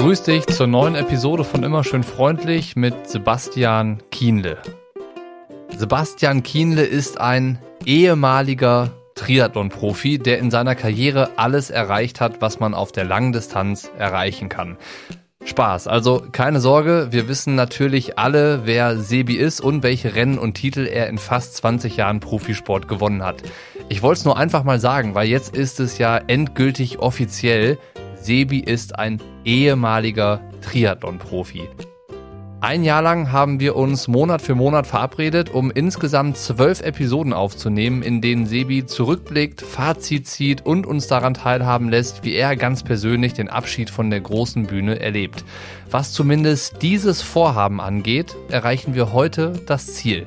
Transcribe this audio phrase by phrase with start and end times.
[0.00, 4.56] Grüß dich zur neuen Episode von Immer schön freundlich mit Sebastian Kienle.
[5.76, 12.72] Sebastian Kienle ist ein ehemaliger Triathlon-Profi, der in seiner Karriere alles erreicht hat, was man
[12.72, 14.78] auf der langen Distanz erreichen kann.
[15.44, 15.86] Spaß.
[15.86, 20.86] Also keine Sorge, wir wissen natürlich alle, wer Sebi ist und welche Rennen und Titel
[20.86, 23.42] er in fast 20 Jahren Profisport gewonnen hat.
[23.90, 27.76] Ich wollte es nur einfach mal sagen, weil jetzt ist es ja endgültig offiziell.
[28.20, 31.62] Sebi ist ein ehemaliger Triathlon-Profi.
[32.62, 38.02] Ein Jahr lang haben wir uns Monat für Monat verabredet, um insgesamt zwölf Episoden aufzunehmen,
[38.02, 43.32] in denen Sebi zurückblickt, Fazit zieht und uns daran teilhaben lässt, wie er ganz persönlich
[43.32, 45.42] den Abschied von der großen Bühne erlebt.
[45.90, 50.26] Was zumindest dieses Vorhaben angeht, erreichen wir heute das Ziel.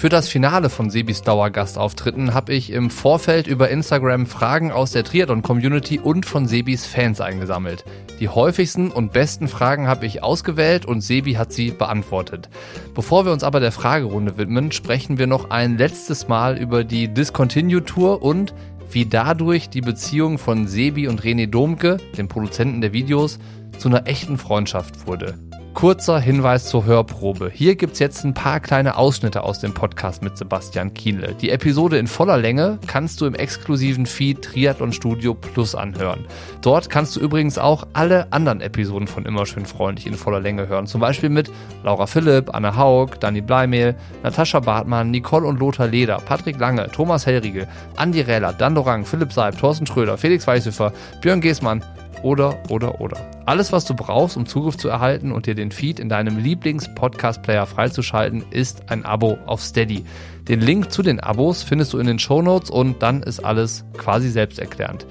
[0.00, 5.04] Für das Finale von Sebis Dauergastauftritten habe ich im Vorfeld über Instagram Fragen aus der
[5.04, 7.84] Triathlon-Community und von Sebis Fans eingesammelt.
[8.18, 12.48] Die häufigsten und besten Fragen habe ich ausgewählt und Sebi hat sie beantwortet.
[12.94, 17.08] Bevor wir uns aber der Fragerunde widmen, sprechen wir noch ein letztes Mal über die
[17.12, 18.54] Discontinue Tour und
[18.90, 23.38] wie dadurch die Beziehung von Sebi und René Domke, dem Produzenten der Videos,
[23.76, 25.34] zu einer echten Freundschaft wurde.
[25.74, 27.50] Kurzer Hinweis zur Hörprobe.
[27.54, 31.34] Hier gibt's jetzt ein paar kleine Ausschnitte aus dem Podcast mit Sebastian Kienle.
[31.40, 36.26] Die Episode in voller Länge kannst du im exklusiven Feed Triathlon Studio Plus anhören.
[36.60, 40.66] Dort kannst du übrigens auch alle anderen Episoden von Immer schön freundlich in voller Länge
[40.68, 40.86] hören.
[40.86, 41.50] Zum Beispiel mit
[41.84, 47.26] Laura Philipp, Anne Haug, Dani Bleimehl, Natascha Bartmann, Nicole und Lothar Leder, Patrick Lange, Thomas
[47.26, 51.82] Hellriegel, Andi Rähler, Dan Dorang, Philipp Seib, Thorsten Schröder, Felix Weißhöfer, Björn Geßmann,
[52.22, 53.16] oder, oder, oder.
[53.46, 57.66] Alles, was du brauchst, um Zugriff zu erhalten und dir den Feed in deinem Lieblings-Podcast-Player
[57.66, 60.04] freizuschalten, ist ein Abo auf Steady.
[60.48, 63.84] Den Link zu den Abos findest du in den Show Notes und dann ist alles
[63.96, 65.06] quasi selbsterklärend.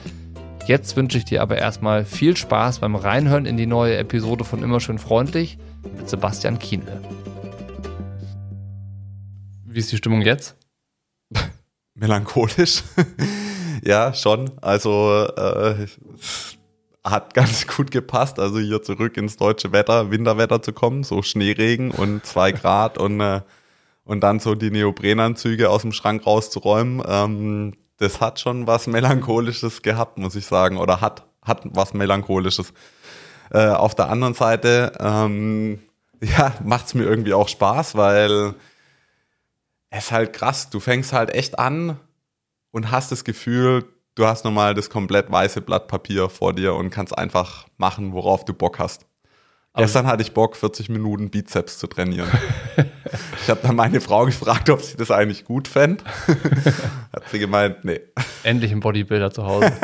[0.67, 4.61] Jetzt wünsche ich dir aber erstmal viel Spaß beim Reinhören in die neue Episode von
[4.61, 5.57] Immer schön freundlich
[5.97, 7.01] mit Sebastian Kienle.
[9.65, 10.55] Wie ist die Stimmung jetzt?
[11.95, 12.83] Melancholisch.
[13.83, 14.51] ja, schon.
[14.61, 15.87] Also äh,
[17.09, 21.91] hat ganz gut gepasst, also hier zurück ins deutsche Wetter, Winterwetter zu kommen, so Schneeregen
[21.91, 23.41] und zwei Grad und, äh,
[24.03, 27.03] und dann so die Neoprenanzüge aus dem Schrank rauszuräumen.
[27.07, 32.73] Ähm, das hat schon was Melancholisches gehabt, muss ich sagen, oder hat, hat was Melancholisches.
[33.51, 35.79] Äh, auf der anderen Seite, ähm,
[36.21, 38.55] ja, macht's mir irgendwie auch Spaß, weil
[39.89, 41.99] es halt krass, du fängst halt echt an
[42.71, 43.85] und hast das Gefühl,
[44.19, 48.43] du hast nochmal das komplett weiße Blatt Papier vor dir und kannst einfach machen, worauf
[48.43, 49.05] du Bock hast.
[49.71, 52.27] Aber Gestern hatte ich Bock, 40 Minuten Bizeps zu trainieren.
[53.41, 56.03] ich habe dann meine Frau gefragt, ob sie das eigentlich gut fände.
[57.13, 58.01] Hat sie gemeint, nee.
[58.43, 59.71] Endlich ein Bodybuilder zu Hause.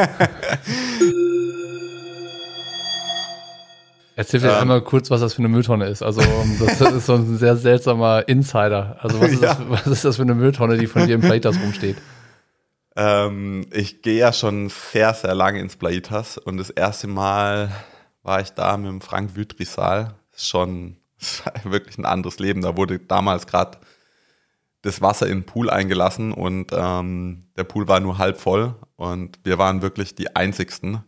[4.17, 6.01] Erzähl mir ähm, einmal kurz, was das für eine Mülltonne ist.
[6.01, 6.21] Also
[6.59, 8.97] das ist so ein sehr seltsamer Insider.
[9.01, 9.53] Also was ist, ja.
[9.53, 11.97] das, was ist das für eine Mülltonne, die von dir im Playtas rumsteht?
[12.95, 17.71] Ähm, ich gehe ja schon sehr, sehr lange ins Plaitas und das erste Mal
[18.23, 20.15] war ich da mit dem Frank Wütrisal.
[20.35, 20.97] Schon
[21.63, 22.61] wirklich ein anderes Leben.
[22.61, 23.79] Da wurde damals gerade
[24.81, 29.39] das Wasser in den Pool eingelassen und ähm, der Pool war nur halb voll und
[29.43, 31.03] wir waren wirklich die einzigsten,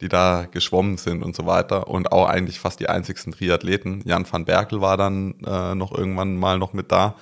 [0.00, 4.02] die da geschwommen sind und so weiter und auch eigentlich fast die einzigsten Triathleten.
[4.04, 7.16] Jan van Berkel war dann äh, noch irgendwann mal noch mit da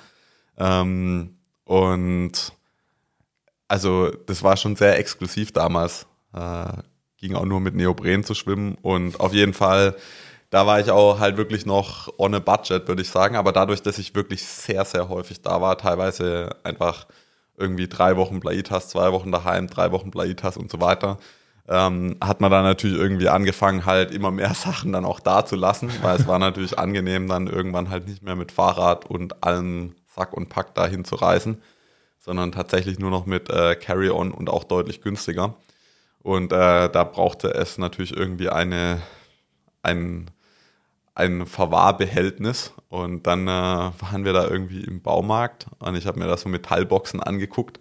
[0.59, 2.53] ähm, und
[3.67, 6.07] also das war schon sehr exklusiv damals.
[6.33, 6.65] Äh,
[7.17, 9.95] ging auch nur mit Neopren zu schwimmen und auf jeden Fall,
[10.49, 13.35] da war ich auch halt wirklich noch on a budget, würde ich sagen.
[13.35, 17.07] Aber dadurch, dass ich wirklich sehr, sehr häufig da war, teilweise einfach
[17.57, 21.17] irgendwie drei Wochen Blaitas, zwei Wochen daheim, drei Wochen Blaitas und so weiter,
[21.67, 25.55] ähm, hat man dann natürlich irgendwie angefangen, halt immer mehr Sachen dann auch da zu
[25.55, 29.95] lassen, weil es war natürlich angenehm, dann irgendwann halt nicht mehr mit Fahrrad und allem
[30.13, 31.61] Sack und Pack dahin zu reisen
[32.19, 35.55] sondern tatsächlich nur noch mit äh, Carry-On und auch deutlich günstiger.
[36.25, 39.01] Und äh, da brauchte es natürlich irgendwie eine,
[39.83, 40.31] ein,
[41.13, 42.73] ein Verwahrbehältnis.
[42.89, 46.49] Und dann äh, waren wir da irgendwie im Baumarkt und ich habe mir da so
[46.49, 47.79] Metallboxen angeguckt.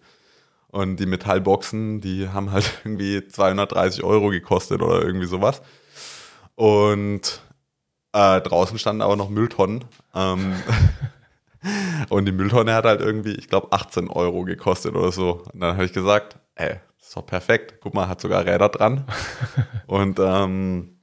[0.68, 5.62] Und die Metallboxen, die haben halt irgendwie 230 Euro gekostet oder irgendwie sowas.
[6.54, 7.40] Und
[8.12, 9.84] äh, draußen standen aber noch Mülltonnen.
[10.14, 10.54] Ähm,
[12.08, 15.42] Und die Mülltonne hat halt irgendwie, ich glaube, 18 Euro gekostet oder so.
[15.52, 17.78] Und dann habe ich gesagt, ey, ist doch perfekt.
[17.80, 19.04] Guck mal, hat sogar Räder dran.
[19.86, 20.98] Und ähm,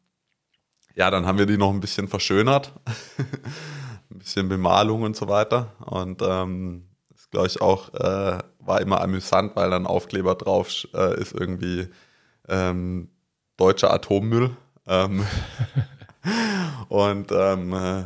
[0.95, 2.73] ja, dann haben wir die noch ein bisschen verschönert.
[4.11, 5.73] ein bisschen Bemalung und so weiter.
[5.79, 11.19] Und ähm, das glaube ich auch, äh, war immer amüsant, weil dann Aufkleber drauf äh,
[11.19, 11.87] ist irgendwie
[12.47, 13.09] ähm,
[13.57, 14.51] deutscher Atommüll.
[14.85, 15.25] Ähm,
[16.89, 18.03] und ähm, äh,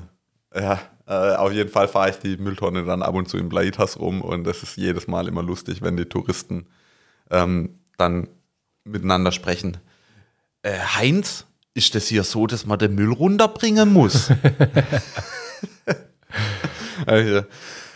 [0.61, 3.99] ja, äh, auf jeden Fall fahre ich die Mülltonne dann ab und zu in Blaitas
[3.99, 6.67] rum und es ist jedes Mal immer lustig, wenn die Touristen
[7.29, 8.27] ähm, dann
[8.83, 9.77] miteinander sprechen.
[10.63, 14.29] Äh, Heinz, ist das hier so, dass man den Müll runterbringen muss?
[17.05, 17.41] also,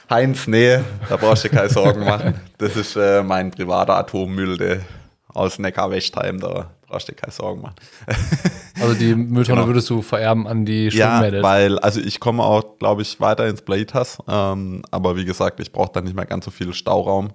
[0.09, 2.39] Heinz, nee, da brauchst du keine Sorgen machen.
[2.57, 4.81] Das ist äh, mein privater Atommüll der
[5.29, 7.75] aus Neckar-Westheim, da brauchst du dir keine Sorgen machen.
[8.81, 9.67] Also die Mülltonne Genau.
[9.67, 11.43] würdest du vererben an die Ja, Schwimmmädels.
[11.43, 15.71] weil, also ich komme auch, glaube ich, weiter ins Blaitas, ähm, aber wie gesagt, ich
[15.71, 17.31] brauche dann nicht mehr ganz so viel Stauraum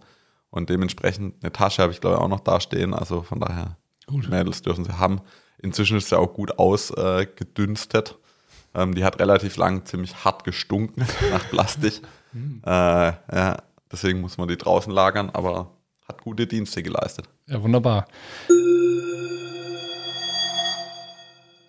[0.50, 3.76] und dementsprechend eine Tasche habe ich, glaube ich, auch noch da stehen, also von daher,
[4.06, 4.28] Gut.
[4.28, 5.20] Mädels dürfen sie haben.
[5.58, 8.16] Inzwischen ist sie auch gut ausgedünstet.
[8.74, 12.00] Äh, ähm, die hat relativ lang ziemlich hart gestunken nach Plastik.
[12.66, 13.56] äh, ja,
[13.90, 15.70] deswegen muss man die draußen lagern, aber
[16.08, 17.28] hat gute Dienste geleistet.
[17.46, 18.06] Ja, wunderbar.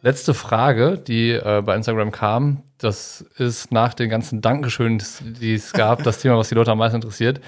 [0.05, 5.73] Letzte Frage, die äh, bei Instagram kam, das ist nach den ganzen Dankeschön, die es
[5.73, 7.41] gab, das Thema, was die Leute am meisten interessiert.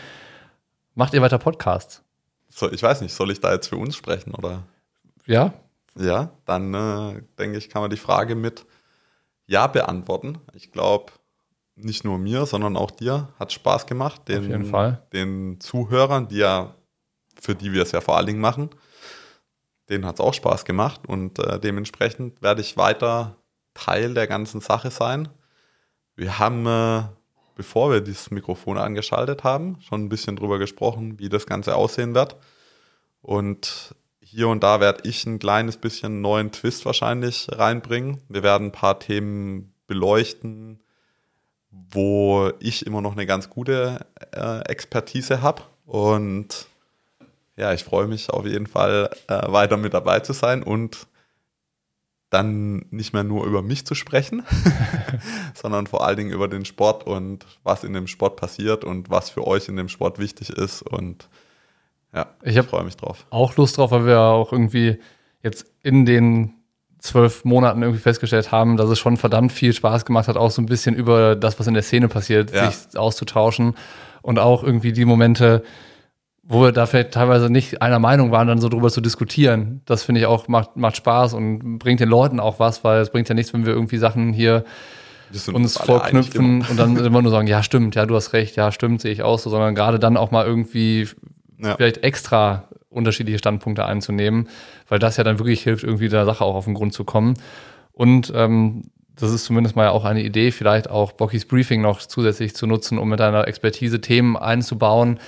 [0.95, 2.01] Macht ihr weiter Podcasts?
[2.50, 4.63] So, ich weiß nicht, soll ich da jetzt für uns sprechen oder?
[5.27, 5.54] Ja?
[6.00, 8.65] Ja, dann äh, denke ich, kann man die Frage mit
[9.45, 10.39] Ja beantworten.
[10.56, 11.13] Ich glaube,
[11.75, 14.27] nicht nur mir, sondern auch dir hat Spaß gemacht.
[14.30, 15.04] Den, Auf jeden Fall.
[15.13, 16.74] Den Zuhörern, die ja,
[17.39, 18.71] für die wir es ja vor allen Dingen machen,
[19.89, 23.36] denen hat es auch Spaß gemacht und äh, dementsprechend werde ich weiter
[23.74, 25.30] Teil der ganzen Sache sein.
[26.16, 27.04] Wir haben, äh,
[27.56, 32.16] bevor wir dieses Mikrofon angeschaltet haben, schon ein bisschen drüber gesprochen, wie das Ganze aussehen
[32.16, 32.36] wird.
[33.22, 38.22] Und hier und da werde ich ein kleines bisschen neuen Twist wahrscheinlich reinbringen.
[38.30, 40.81] Wir werden ein paar Themen beleuchten,
[41.69, 45.62] wo ich immer noch eine ganz gute äh, Expertise habe.
[45.86, 46.68] Und
[47.57, 51.07] ja, ich freue mich auf jeden Fall äh, weiter mit dabei zu sein und
[52.30, 54.44] dann nicht mehr nur über mich zu sprechen,
[55.54, 59.30] sondern vor allen Dingen über den Sport und was in dem Sport passiert und was
[59.30, 60.81] für euch in dem Sport wichtig ist.
[60.81, 61.30] Und
[62.13, 63.25] ja, Ich hab- freue mich drauf.
[63.30, 64.98] Auch Lust drauf, weil wir auch irgendwie
[65.42, 66.54] jetzt in den
[67.00, 70.62] zwölf Monaten irgendwie festgestellt haben, dass es schon verdammt viel Spaß gemacht hat, auch so
[70.62, 72.69] ein bisschen über das, was in der Szene passiert, Ja.
[72.69, 73.75] sich auszutauschen
[74.21, 75.63] und auch irgendwie die Momente,
[76.49, 79.81] wo wir da vielleicht teilweise nicht einer Meinung waren, dann so drüber zu diskutieren.
[79.85, 83.09] Das finde ich auch macht, macht Spaß und bringt den Leuten auch was, weil es
[83.09, 84.63] bringt ja nichts, wenn wir irgendwie Sachen hier
[85.53, 89.01] uns vorknüpfen und dann immer nur sagen, ja stimmt, ja du hast recht, ja stimmt,
[89.01, 91.09] sehe ich auch so, sondern gerade dann auch mal irgendwie
[91.59, 91.75] Ja.
[91.75, 94.47] vielleicht extra unterschiedliche Standpunkte einzunehmen,
[94.88, 97.33] weil das ja dann wirklich hilft, irgendwie der Sache auch auf den Grund zu kommen.
[97.91, 98.83] Und ähm,
[99.19, 102.97] das ist zumindest mal auch eine Idee, vielleicht auch Bockys Briefing noch zusätzlich zu nutzen,
[102.97, 105.19] um mit deiner Expertise Themen einzubauen,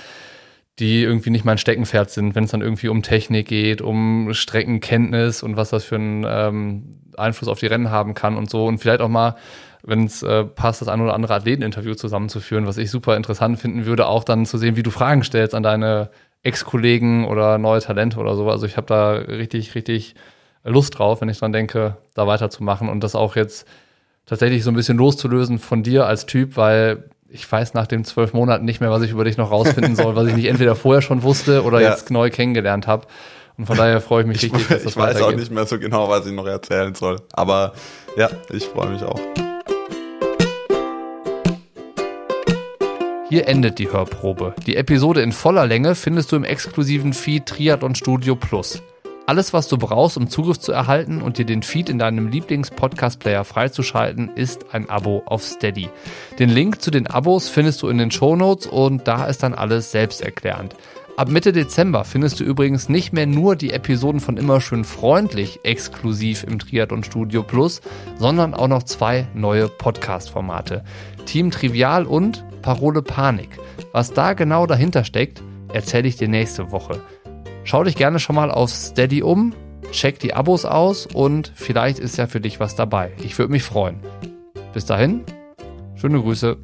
[0.80, 5.42] die irgendwie nicht mein Steckenpferd sind, wenn es dann irgendwie um Technik geht, um Streckenkenntnis
[5.42, 8.66] und was das für einen ähm, Einfluss auf die Rennen haben kann und so.
[8.66, 9.36] Und vielleicht auch mal,
[9.82, 13.84] wenn es äh, passt, das ein oder andere Athleteninterview zusammenzuführen, was ich super interessant finden
[13.84, 16.10] würde, auch dann zu sehen, wie du Fragen stellst an deine
[16.42, 18.48] Ex-Kollegen oder neue Talente oder so.
[18.50, 20.14] Also ich habe da richtig, richtig
[20.64, 23.68] Lust drauf, wenn ich dran denke, da weiterzumachen und das auch jetzt
[24.24, 28.32] tatsächlich so ein bisschen loszulösen von dir als Typ, weil ich weiß nach den zwölf
[28.32, 31.00] Monaten nicht mehr, was ich über dich noch rausfinden soll, was ich nicht entweder vorher
[31.02, 31.90] schon wusste oder Ja.
[31.90, 33.06] jetzt neu kennengelernt habe.
[33.56, 35.66] Und von daher freue ich mich Ich, richtig, dass das ich weiß auch nicht mehr
[35.66, 37.16] so genau, was ich noch erzählen soll.
[37.32, 37.72] Aber
[38.16, 39.20] ja, ich freue mich auch.
[43.28, 44.54] Hier endet die Hörprobe.
[44.66, 48.82] Die Episode in voller Länge findest du im exklusiven Feed Triathlon Studio Plus.
[49.30, 53.44] Alles, was du brauchst, um Zugriff zu erhalten und dir den Feed in deinem Lieblings-Podcast-Player
[53.44, 55.88] freizuschalten, ist ein Abo auf Steady.
[56.40, 59.92] Den Link zu den Abos findest du in den Shownotes und da ist dann alles
[59.92, 60.74] selbsterklärend.
[61.16, 65.60] Ab Mitte Dezember findest du übrigens nicht mehr nur die Episoden von Immer schön freundlich
[65.62, 67.82] exklusiv im Triathlon Studio Plus,
[68.18, 70.82] sondern auch noch zwei neue Podcast-Formate.
[71.26, 73.60] Team Trivial und Parole Panik.
[73.92, 75.40] Was da genau dahinter steckt,
[75.72, 77.00] erzähle ich dir nächste Woche.
[77.70, 79.54] Schau dich gerne schon mal auf Steady um,
[79.92, 83.12] check die Abos aus und vielleicht ist ja für dich was dabei.
[83.22, 84.00] Ich würde mich freuen.
[84.72, 85.22] Bis dahin,
[85.94, 86.58] schöne Grüße.